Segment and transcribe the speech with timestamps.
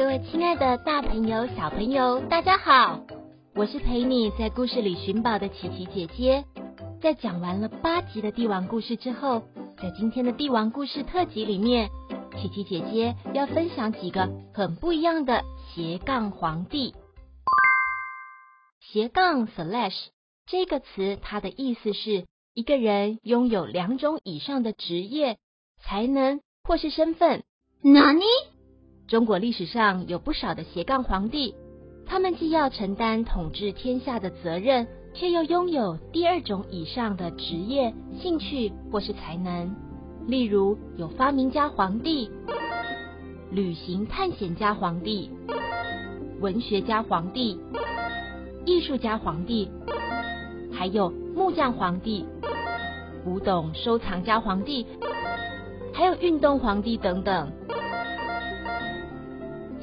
[0.00, 3.04] 各位亲爱的大朋友、小朋友，大家好！
[3.54, 6.42] 我是陪你在故事里寻宝的琪琪姐姐。
[7.02, 9.42] 在讲完了八集的帝王故事之后，
[9.76, 11.90] 在今天的帝王故事特辑里面，
[12.40, 16.94] 琪琪姐姐要分享几个很不一样的斜杠皇帝。
[18.80, 20.06] 斜杠 slash
[20.46, 22.24] 这个词，它的意思是
[22.54, 25.36] 一个人拥有两种以上的职业、
[25.78, 27.44] 才能或是身份。
[27.82, 28.24] 哪里？
[29.10, 31.52] 中国历史上有不少的斜杠皇帝，
[32.06, 39.74] 他们既要承担统治天下的责任，却又拥有第二种以上的职业、兴趣或是才能。
[40.28, 42.30] 例如，有发明家皇帝、
[43.50, 45.28] 旅行探险家皇帝、
[46.38, 47.60] 文学家皇帝、
[48.64, 49.68] 艺术家皇帝，
[50.72, 52.24] 还有木匠皇帝、
[53.24, 54.86] 古董收藏家皇帝，
[55.92, 57.50] 还有运动皇帝等等。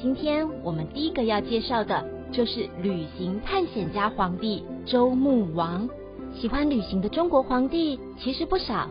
[0.00, 5.88] 今天我们第一个要介绍的就是旅行探险家皇帝周穆王。
[6.36, 8.88] 喜欢旅行的中国皇帝其实不少，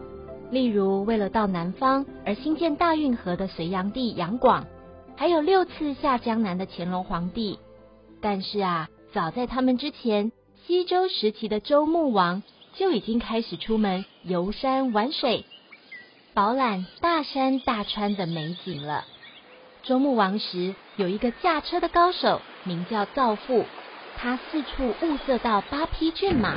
[0.51, 4.67] 例如为了到南方而兴建大运河的隋炀帝杨广，
[5.15, 7.57] 还有六次下江南的乾隆皇帝。
[8.19, 10.33] 但是啊，早在他们之前，
[10.65, 15.45] 西周时期的周穆王就已经开始出门游山玩水，
[16.33, 19.05] 饱览大山大川的美景了。
[19.87, 23.63] 周穆王时，有一个驾车的高手，名叫造父。
[24.17, 26.55] 他四处物色到八匹骏马，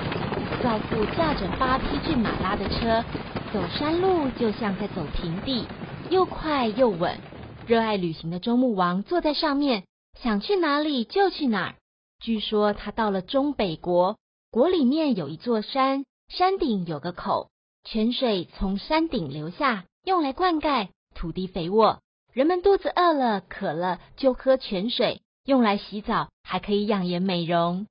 [0.64, 3.04] 造父驾着八匹骏马拉的车，
[3.52, 5.64] 走山路就像在走平地，
[6.10, 7.20] 又快又稳。
[7.68, 9.84] 热爱旅行的周穆王坐在上面，
[10.20, 11.74] 想去哪里就去哪儿。
[12.20, 14.16] 据说他到了中北国，
[14.50, 17.48] 国里面有一座山，山顶有个口，
[17.84, 22.00] 泉水从山顶流下，用来灌溉，土地肥沃。
[22.32, 27.86] 人们肚子饿了、渴了就喝泉水，用来洗澡，还可以养颜美容。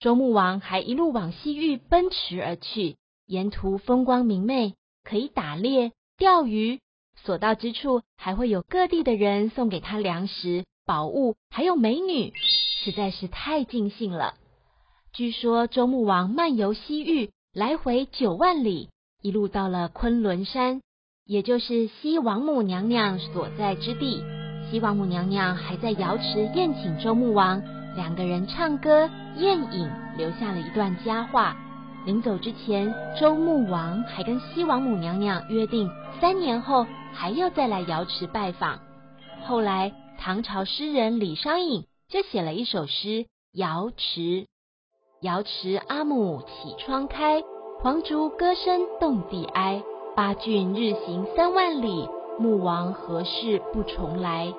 [0.00, 6.80] 周穆王还一路往西域奔驰而去，沿途风光明媚，可以打猎、钓鱼，
[7.22, 12.32] 所到之处还会有各地的人送给他粮食、宝物，还有美女，
[12.82, 14.34] 实在是太尽兴了。
[15.12, 18.88] 据说周穆王漫游西域，来回九万里，
[19.22, 20.80] 一路到了昆仑山。
[21.26, 24.22] 也就是西王母娘娘所在之地，
[24.70, 27.62] 西王母娘娘还在瑶池宴请周穆王，
[27.94, 31.56] 两个人唱歌宴饮，留下了一段佳话。
[32.06, 35.88] 临走之前，周穆王还跟西王母娘娘约定，
[36.20, 38.80] 三年后还要再来瑶池拜访。
[39.46, 43.08] 后来，唐朝诗人李商隐就写了一首诗
[43.52, 44.20] 《瑶池》：
[45.20, 47.42] 瑶池阿母启窗开，
[47.82, 49.82] 黄竹歌声动地哀。
[50.16, 54.52] 八骏日行三万里，穆王何事不重来？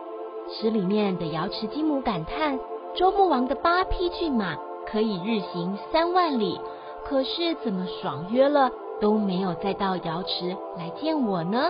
[0.50, 2.58] 诗里面的瑶池金母感叹：
[2.96, 4.56] 周穆王的八匹骏马
[4.88, 6.60] 可以日行三万里，
[7.06, 11.70] 可是怎么爽约了都没有再到瑶池来见我呢？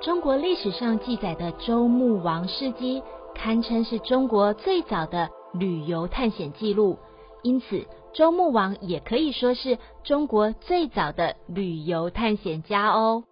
[0.00, 3.02] 中国历史上记载的周穆王事迹，
[3.34, 6.98] 堪称是中国最早的旅游探险记录，
[7.42, 7.86] 因此。
[8.14, 13.22] 周穆王也可以说是中国最早的旅游探险家哦。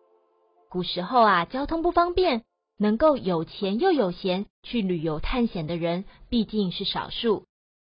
[0.68, 2.44] 古时候啊，交通不方便，
[2.78, 7.46] 能够有钱又有闲去旅游探险的人毕竟是少数。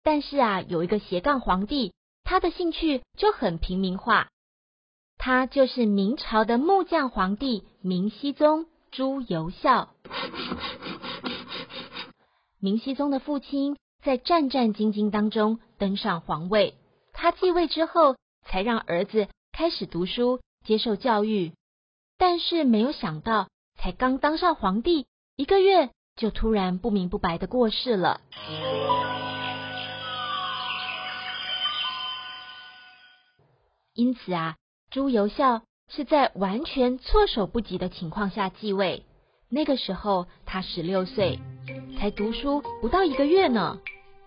[0.01, 1.93] 但是啊，有一个斜杠皇帝，
[2.23, 4.29] 他的兴趣就很平民化，
[5.17, 9.89] 他就是明朝的木匠皇帝明熹宗朱由校。
[12.59, 13.77] 明熹宗的父亲。
[14.01, 16.75] 在战战兢兢当中登上皇位，
[17.11, 18.15] 他继位之后，
[18.45, 21.51] 才让儿子开始读书、接受教育。
[22.17, 25.05] 但是没有想到，才刚当上皇帝
[25.35, 28.21] 一个月，就突然不明不白的过世了。
[33.93, 34.55] 因此啊，
[34.89, 39.03] 朱由校是在完全措手不及的情况下继位。
[39.51, 41.39] 那个时候他十六岁，
[41.97, 43.79] 才读书不到一个月呢。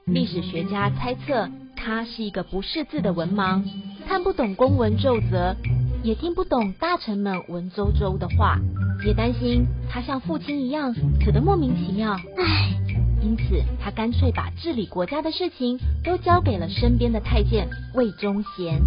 [0.05, 3.63] 历史学家猜测他是一个不识字的文盲，
[4.05, 5.55] 看不懂公文奏折，
[6.03, 8.59] 也听不懂大臣们文绉绉的话，
[9.07, 12.15] 也担心他像父亲一样死得莫名其妙。
[12.37, 12.75] 唉，
[13.23, 18.81] 因此他干脆把治理国家的事情都交给了身边的太监魏忠贤，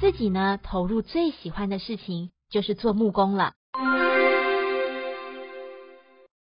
[0.00, 3.52] 自己呢，投入最喜欢的事情就是做木工了。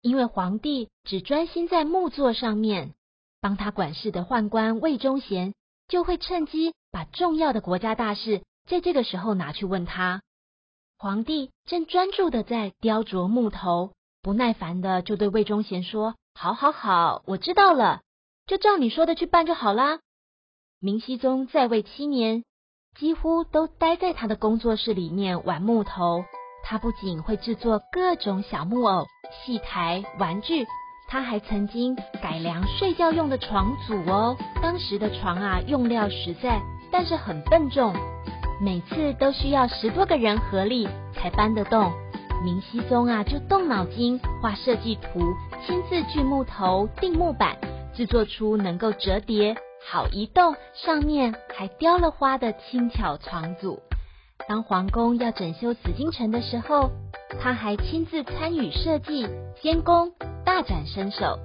[0.06, 2.94] 因为皇帝只专心在木作上面，
[3.42, 5.56] 帮他管事的宦官魏忠贤
[5.88, 10.22] 就会趁机把重要的国家大事在这个时候拿去问他。
[11.00, 18.02] 皇帝正专注的在雕琢木头，不耐烦的就对魏忠贤说：“好好好，我知道了，
[18.46, 20.02] 就照你说的去办就好啦。”
[20.80, 22.44] 明熹宗在位七年，
[22.96, 26.24] 几乎都待在他的工作室里面玩木头。
[26.68, 30.66] 他不仅会制作各种小木偶、戏台、玩具，
[31.08, 34.36] 他还曾经改良睡觉用的床组哦。
[34.64, 36.60] 当时的床啊，用料实在，
[36.92, 37.94] 但是很笨重，
[38.60, 41.94] 每次都需要十多个人合力才搬得动。
[42.44, 45.22] 明熹宗啊，就动脑筋画设计图，
[45.68, 47.58] 亲自锯木头、钉木板，
[47.94, 49.56] 制作出能够折叠、
[49.88, 53.80] 好移动、上面还雕了花的轻巧床组。
[54.48, 56.92] 当皇宫要整修紫禁城的时候，
[57.42, 59.28] 他还亲自参与设计、
[59.60, 60.12] 监工，
[60.46, 61.40] 大展身手。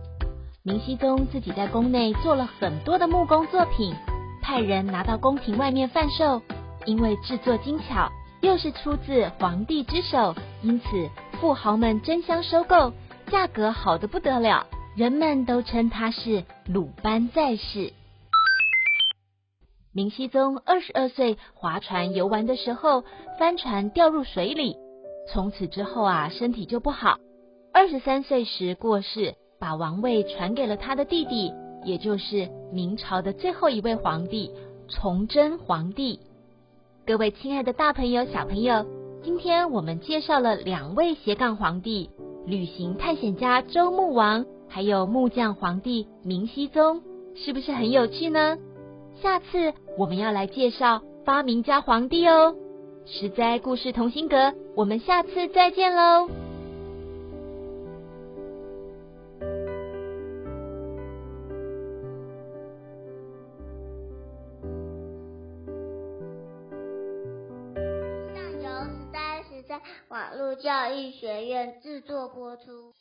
[0.62, 3.94] 明熹宗自己在宫内做了很多的木工作品，
[4.42, 6.42] 派人拿到宫廷外面贩售。
[6.86, 8.10] 因为制作精巧，
[8.40, 10.86] 又是出自皇帝之手，因此
[11.40, 12.92] 富豪们争相收购，
[13.30, 14.66] 价格好得不得了。
[14.94, 17.92] 人们都称他是鲁班在世。
[19.92, 23.02] 明熹宗二十二岁划船游玩的时候，
[23.40, 24.76] 帆船掉入水里，
[25.28, 27.18] 从此之后啊，身体就不好。
[27.72, 31.52] 二十三岁时过世，把王位传给了他的弟弟，
[31.84, 34.52] 也就是明朝的最后一位皇帝
[34.88, 36.20] 崇祯皇帝。
[37.04, 38.86] 各位亲爱的大朋友、小朋友，
[39.24, 42.10] 今天我们介绍了两位斜杠皇帝：
[42.46, 47.02] 旅行探险家周穆王，还有木匠皇帝明熹宗，
[47.34, 48.56] 是不是很有趣呢？
[49.22, 52.56] 下次我们要来介绍发明家皇帝哦，
[53.04, 56.28] 实在故事同心阁，我们下次再见喽。
[68.34, 72.94] 上游实在实在网络教育学院制作播出。